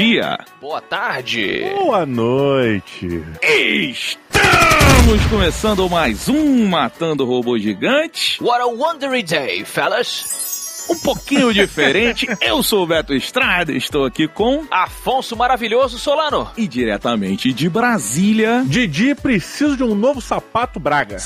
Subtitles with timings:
[0.00, 0.38] dia.
[0.58, 1.60] Boa tarde.
[1.76, 3.22] Boa noite.
[3.42, 8.42] Estamos começando mais um Matando Robô Gigante.
[8.42, 10.86] What a wondery day, fellas.
[10.88, 12.26] Um pouquinho diferente.
[12.40, 14.64] Eu sou o Beto Estrada, estou aqui com.
[14.70, 16.50] Afonso Maravilhoso Solano.
[16.56, 18.64] E diretamente de Brasília.
[18.66, 21.18] Didi, preciso de um novo sapato Braga.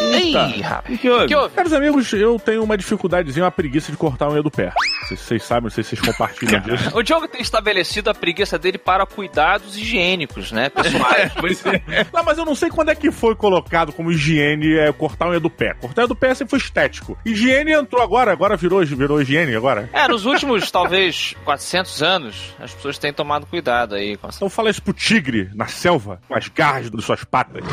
[0.00, 0.52] Eita.
[0.56, 0.94] Ih, rapaz.
[0.94, 1.26] O que houve?
[1.26, 1.54] que houve?
[1.54, 4.72] Caros amigos, eu tenho uma dificuldadezinha, uma preguiça de cortar a unha do pé.
[5.00, 6.96] Não sei se vocês sabem, não sei se vocês compartilham disso.
[6.96, 11.32] O Diogo tem estabelecido a preguiça dele para cuidados higiênicos, né, pessoais?
[11.38, 12.06] Pois é.
[12.12, 15.30] Não, mas eu não sei quando é que foi colocado como higiene é, cortar a
[15.30, 15.74] unha do pé.
[15.74, 17.16] Cortar a unha do pé sempre foi estético.
[17.24, 19.88] Higiene entrou agora, agora virou, virou higiene agora.
[19.92, 24.38] É, nos últimos, talvez, 400 anos, as pessoas têm tomado cuidado aí com essa...
[24.38, 27.64] Então fala isso pro tigre na selva, com as garras das suas patas.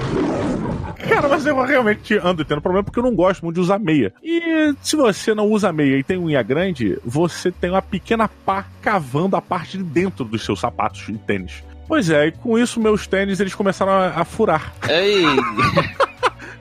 [0.96, 4.14] Cara, mas eu realmente ando tendo problema porque eu não gosto muito de usar meia.
[4.24, 8.66] E se você não usa meia e tem unha grande, você tem uma pequena pá
[8.82, 11.64] cavando a parte de dentro dos seus sapatos e tênis.
[11.88, 14.74] Pois é, e com isso meus tênis eles começaram a, a furar.
[14.90, 15.24] Ei,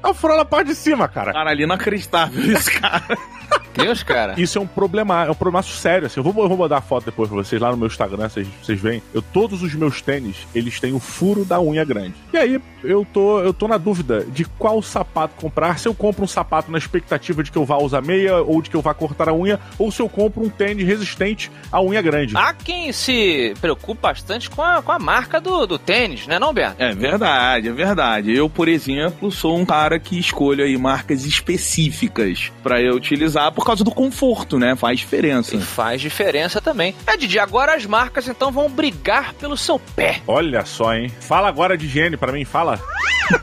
[0.05, 1.33] A furar na parte de cima, cara.
[1.33, 3.17] Cara, ali inacreditável isso, cara.
[3.83, 4.35] Deus, cara.
[4.41, 6.07] Isso é um problema, é um problema sério.
[6.07, 6.21] Assim.
[6.21, 8.47] Eu, vou, eu vou mandar a foto depois pra vocês lá no meu Instagram, vocês,
[8.63, 9.03] vocês veem.
[9.13, 12.15] Eu, todos os meus tênis, eles têm o furo da unha grande.
[12.33, 15.79] E aí, eu tô, eu tô na dúvida de qual sapato comprar.
[15.79, 18.71] Se eu compro um sapato na expectativa de que eu vá usar meia, ou de
[18.71, 22.01] que eu vá cortar a unha, ou se eu compro um tênis resistente à unha
[22.01, 22.37] grande.
[22.37, 26.53] Há quem se preocupa bastante com a, com a marca do, do tênis, né não,
[26.53, 26.77] Beto?
[26.79, 28.33] É verdade, é verdade.
[28.33, 33.69] Eu, por exemplo, sou um cara que escolho aí marcas específicas pra eu utilizar por
[33.69, 34.77] causa do conforto, né?
[34.77, 35.57] Faz diferença.
[35.57, 36.95] E faz diferença também.
[37.07, 40.21] É, Didi, agora as marcas então vão brigar pelo seu pé.
[40.27, 41.11] Olha só, hein?
[41.21, 42.79] Fala agora de higiene pra mim, fala.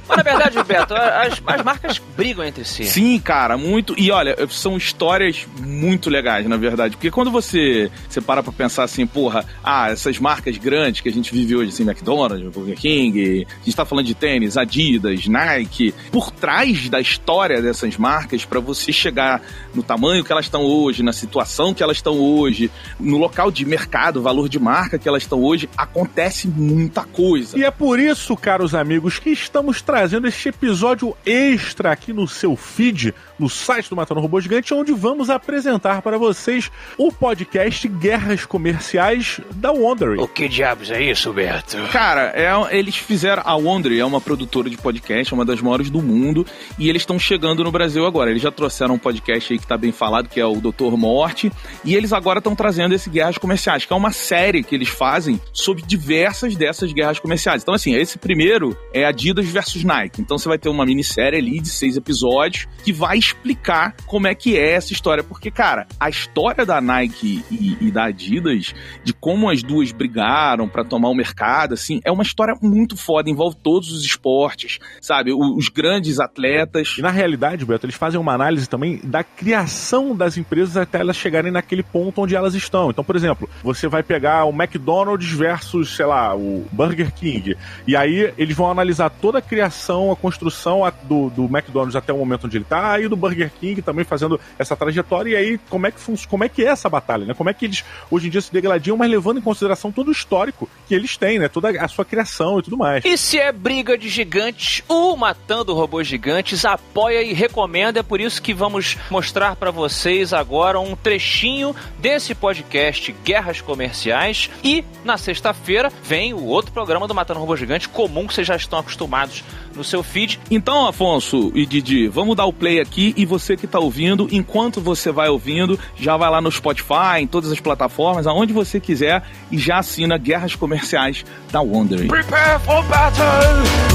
[0.08, 2.84] Mas na verdade, Beto, as, as marcas brigam entre si.
[2.86, 3.96] Sim, cara, muito.
[3.98, 6.96] E olha, são histórias muito legais, na verdade.
[6.96, 11.12] Porque quando você, você para pra pensar assim, porra, ah, essas marcas grandes que a
[11.12, 15.94] gente vive hoje, assim, McDonald's, Burger King, a gente tá falando de tênis, Adidas, Nike.
[16.12, 19.42] Por trás da história dessas marcas, pra você chegar
[19.74, 22.70] no tamanho que elas estão hoje, na situação que elas estão hoje,
[23.00, 27.58] no local de mercado, valor de marca que elas estão hoje, acontece muita coisa.
[27.58, 32.56] E é por isso, caros amigos, que estamos trazendo este episódio extra aqui no seu
[32.58, 38.46] feed, no site do Matando Robô Gigante, onde vamos apresentar para vocês o podcast Guerras
[38.46, 40.20] Comerciais da Wondery.
[40.20, 41.78] O que diabos é isso, Beto?
[41.92, 43.42] Cara, é- eles fizeram.
[43.44, 46.46] A Wondery é uma produtora de podcast, é uma das maiores do mundo,
[46.78, 48.30] e eles estão chegando no Brasil agora.
[48.30, 51.52] Eles já trouxeram um podcast aí que tá bem falado, que é o Doutor Morte,
[51.84, 55.42] e eles agora estão trazendo esse Guerras Comerciais, que é uma série que eles fazem
[55.52, 57.64] sobre diversas dessas guerras comerciais.
[57.64, 60.22] Então, assim, esse primeiro é Adidas versus Nike.
[60.22, 64.36] Então, você vai ter uma minissérie ali de seis episódios que vai explicar como é
[64.36, 65.24] que é essa história.
[65.24, 70.68] Porque, cara, a história da Nike e, e da Adidas, de como as duas brigaram
[70.68, 75.34] pra tomar o mercado, assim, é uma história muito foda, envolve todos os esportes, sabe?
[75.34, 76.96] Os grandes atletas.
[76.98, 81.16] E na realidade, Beto, eles fazem uma análise também da criação das empresas até elas
[81.16, 82.90] chegarem naquele ponto onde elas estão.
[82.90, 87.56] Então, por exemplo, você vai pegar o McDonald's versus, sei lá, o Burger King.
[87.88, 92.18] E aí eles vão analisar toda a criação, a construção do, do McDonald's até o
[92.18, 95.32] momento onde ele está, e do Burger King também fazendo essa trajetória.
[95.32, 97.34] E aí, como é que, como é, que é essa batalha, né?
[97.34, 100.12] Como é que eles hoje em dia se degladiam, mas levando em consideração todo o
[100.12, 101.48] histórico que eles têm, né?
[101.48, 103.06] Toda a sua criação e tudo mais.
[103.06, 108.00] E se é briga de gigantes, o Matando Robôs Gigantes apoia e recomenda.
[108.00, 114.50] É por isso que vamos mostrar para vocês agora um trechinho desse podcast Guerras Comerciais.
[114.64, 118.56] E na sexta-feira vem o outro programa do Matando Robôs Gigantes, comum que vocês já
[118.56, 119.44] estão acostumados
[119.76, 120.40] no seu feed.
[120.50, 124.80] Então, Afonso e Didi, vamos dar o play aqui e você que tá ouvindo, enquanto
[124.80, 129.24] você vai ouvindo, já vai lá no Spotify, em todas as plataformas, aonde você quiser
[129.52, 132.08] e já assina Guerras Comerciais da Wondering.
[132.08, 133.92] Prepare for battle!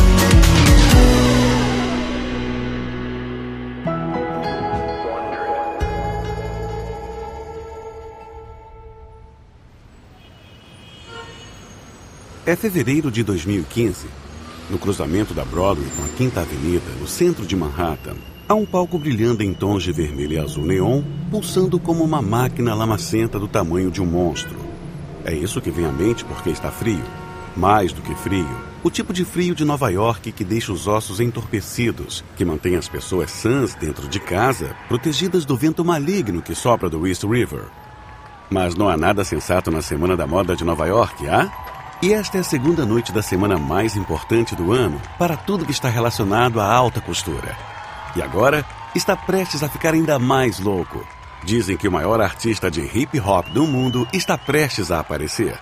[12.47, 14.07] É fevereiro de 2015.
[14.71, 18.15] No cruzamento da Broadway com a Quinta Avenida, no centro de Manhattan,
[18.49, 22.75] há um palco brilhando em tons de vermelho e azul neon, pulsando como uma máquina
[22.75, 24.59] lamacenta do tamanho de um monstro.
[25.25, 27.03] É isso que vem à mente porque está frio.
[27.57, 28.49] Mais do que frio,
[28.85, 32.89] o tipo de frio de Nova York que deixa os ossos entorpecidos, que mantém as
[32.89, 37.65] pessoas sãs dentro de casa, protegidas do vento maligno que sopra do East River.
[38.51, 41.51] Mas não há nada sensato na Semana da Moda de Nova York, há?
[42.03, 45.73] E esta é a segunda noite da semana mais importante do ano para tudo que
[45.73, 47.76] está relacionado à alta costura.
[48.17, 48.65] E agora
[48.95, 51.07] está prestes a ficar ainda mais louco.
[51.45, 55.57] Dizem que o maior artista de hip hop do mundo está prestes a aparecer.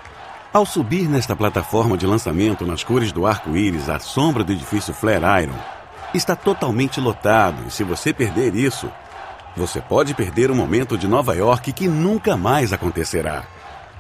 [0.53, 5.59] Ao subir nesta plataforma de lançamento nas cores do arco-íris à sombra do edifício Flatiron,
[6.15, 8.89] está totalmente lotado e se você perder isso,
[9.57, 13.43] você pode perder um momento de Nova York que nunca mais acontecerá.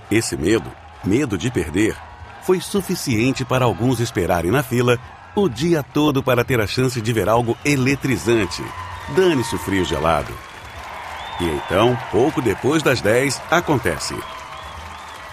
[0.09, 0.71] Esse medo,
[1.05, 1.97] medo de perder,
[2.43, 4.97] foi suficiente para alguns esperarem na fila
[5.35, 8.63] o dia todo para ter a chance de ver algo eletrizante.
[9.17, 10.33] Dane-se o frio gelado.
[11.41, 14.15] E então, pouco depois das 10, acontece.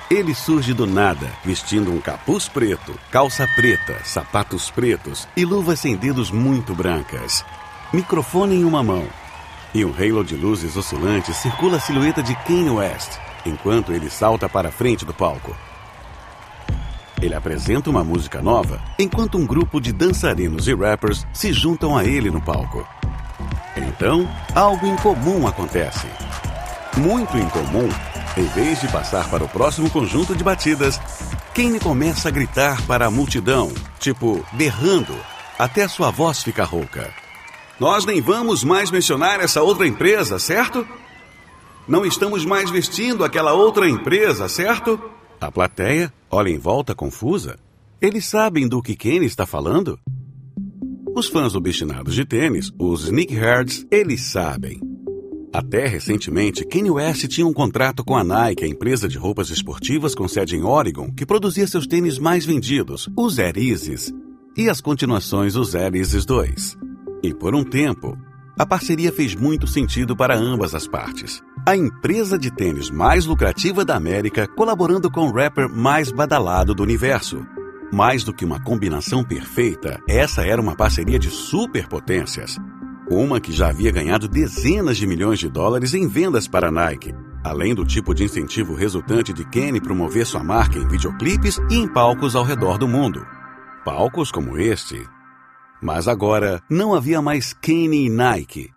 [0.10, 5.96] Ele surge do nada, vestindo um capuz preto, calça preta, sapatos pretos e luvas sem
[5.96, 7.46] dedos muito brancas.
[7.94, 9.08] Microfone em uma mão.
[9.74, 14.50] E um halo de luzes oscilantes circula a silhueta de Kanye West, enquanto ele salta
[14.50, 15.56] para a frente do palco.
[17.22, 22.04] Ele apresenta uma música nova, enquanto um grupo de dançarinos e rappers se juntam a
[22.04, 22.86] ele no palco.
[23.78, 26.08] Então, algo incomum acontece.
[26.98, 27.88] Muito incomum.
[28.36, 31.00] Em vez de passar para o próximo conjunto de batidas,
[31.54, 35.16] Kane começa a gritar para a multidão, tipo berrando,
[35.60, 37.14] até sua voz ficar rouca.
[37.80, 40.88] Nós nem vamos mais mencionar essa outra empresa, certo?
[41.88, 45.00] Não estamos mais vestindo aquela outra empresa, certo?
[45.42, 47.58] A plateia olha em volta confusa.
[48.00, 50.00] Eles sabem do que Kenny está falando?
[51.16, 54.80] Os fãs obstinados de tênis, os sneakerheads, eles sabem.
[55.52, 60.14] Até recentemente, Kanye West tinha um contrato com a Nike, a empresa de roupas esportivas
[60.14, 64.14] com sede em Oregon, que produzia seus tênis mais vendidos, os Air Yeezys,
[64.56, 66.78] e as continuações, os Air Yeezys 2.
[67.24, 68.16] E por um tempo,
[68.60, 71.42] a parceria fez muito sentido para ambas as partes.
[71.64, 76.82] A empresa de tênis mais lucrativa da América colaborando com o rapper mais badalado do
[76.82, 77.46] universo.
[77.94, 82.58] Mais do que uma combinação perfeita, essa era uma parceria de superpotências.
[83.08, 87.14] Uma que já havia ganhado dezenas de milhões de dólares em vendas para a Nike,
[87.44, 91.88] além do tipo de incentivo resultante de Kenny promover sua marca em videoclipes e em
[91.88, 93.24] palcos ao redor do mundo.
[93.86, 95.08] Palcos como este.
[95.80, 98.72] Mas agora não havia mais Kenny e Nike.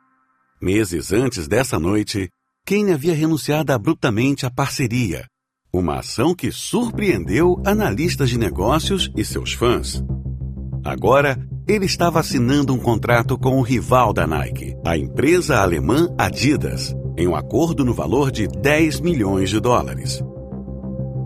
[0.61, 2.31] Meses antes dessa noite,
[2.67, 5.27] Kenny havia renunciado abruptamente à parceria,
[5.71, 10.03] uma ação que surpreendeu analistas de negócios e seus fãs.
[10.83, 11.39] Agora,
[11.69, 17.29] ele estava assinando um contrato com o rival da Nike, a empresa alemã Adidas, em
[17.29, 20.25] um acordo no valor de 10 milhões de dólares.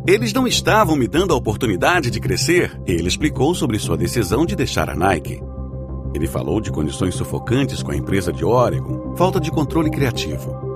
[0.09, 4.57] Eles não estavam me dando a oportunidade de crescer, ele explicou sobre sua decisão de
[4.57, 5.41] deixar a Nike.
[6.13, 10.67] Ele falou de condições sufocantes com a empresa de Oregon, falta de controle criativo.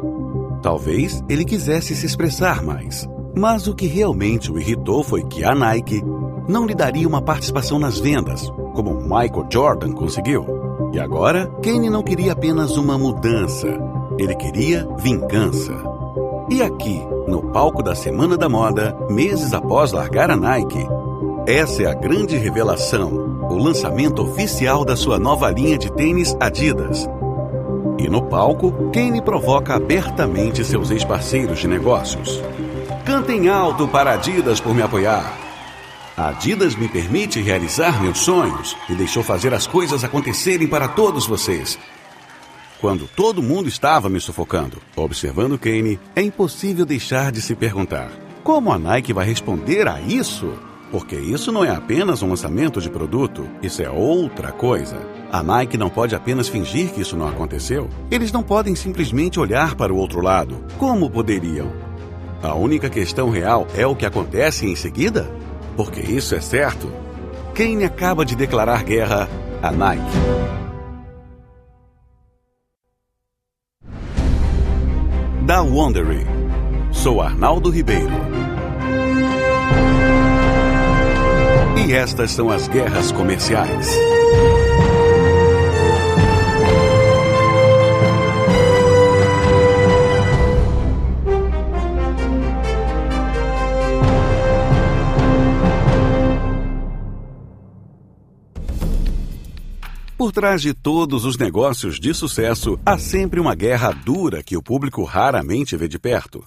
[0.63, 3.09] Talvez ele quisesse se expressar mais.
[3.37, 6.03] Mas o que realmente o irritou foi que a Nike
[6.49, 10.47] não lhe daria uma participação nas vendas, como Michael Jordan conseguiu.
[10.93, 13.67] E agora, Kane não queria apenas uma mudança,
[14.19, 15.73] ele queria vingança.
[16.51, 20.87] E aqui, no palco da Semana da Moda, meses após largar a Nike,
[21.47, 23.11] essa é a grande revelação,
[23.51, 27.09] o lançamento oficial da sua nova linha de tênis Adidas.
[28.03, 32.43] E no palco, Kane provoca abertamente seus ex-parceiros de negócios.
[33.05, 35.39] Cantem alto para Adidas por me apoiar.
[36.17, 41.79] Adidas me permite realizar meus sonhos e deixou fazer as coisas acontecerem para todos vocês.
[42.81, 48.11] Quando todo mundo estava me sufocando, observando Kane, é impossível deixar de se perguntar:
[48.43, 50.53] como a Nike vai responder a isso?
[50.93, 54.99] Porque isso não é apenas um lançamento de produto, isso é outra coisa.
[55.33, 57.89] A Nike não pode apenas fingir que isso não aconteceu.
[58.11, 60.63] Eles não podem simplesmente olhar para o outro lado.
[60.77, 61.73] Como poderiam?
[62.43, 65.35] A única questão real é o que acontece em seguida?
[65.79, 66.93] Porque isso é certo.
[67.55, 69.31] Kane acaba de declarar guerra
[69.63, 70.03] à Nike.
[75.47, 76.27] Da Wondery.
[76.91, 78.42] Sou Arnaldo Ribeiro.
[81.93, 83.87] Estas são as guerras comerciais.
[100.17, 104.63] Por trás de todos os negócios de sucesso, há sempre uma guerra dura que o
[104.63, 106.43] público raramente vê de perto.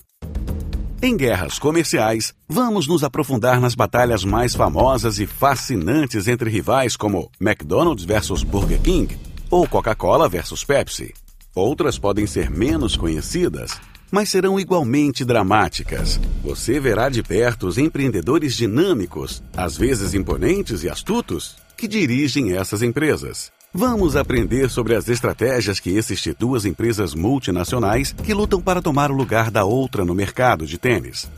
[1.06, 7.30] Em guerras comerciais, vamos nos aprofundar nas batalhas mais famosas e fascinantes entre rivais como
[7.40, 9.16] McDonald's versus Burger King
[9.52, 11.14] ou Coca-Cola versus Pepsi.
[11.54, 16.20] Outras podem ser menos conhecidas, mas serão igualmente dramáticas.
[16.44, 22.82] Você verá de perto os empreendedores dinâmicos, às vezes imponentes e astutos, que dirigem essas
[22.82, 23.52] empresas.
[23.78, 29.14] Vamos aprender sobre as estratégias que existem duas empresas multinacionais que lutam para tomar o
[29.14, 31.30] lugar da outra no mercado de tênis.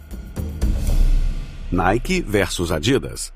[1.71, 3.33] Nike versus Adidas.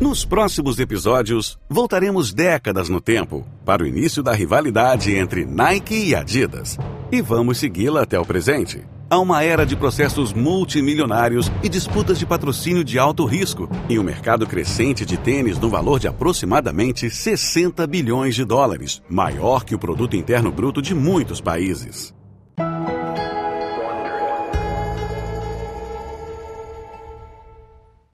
[0.00, 6.16] Nos próximos episódios, voltaremos décadas no tempo para o início da rivalidade entre Nike e
[6.16, 6.76] Adidas.
[7.12, 8.82] E vamos segui-la até o presente.
[9.14, 14.02] Há uma era de processos multimilionários e disputas de patrocínio de alto risco, e um
[14.02, 19.78] mercado crescente de tênis no valor de aproximadamente 60 bilhões de dólares, maior que o
[19.78, 22.12] produto interno bruto de muitos países.